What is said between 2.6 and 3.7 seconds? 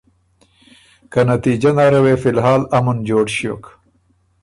امُن جوړ ݭیوک۔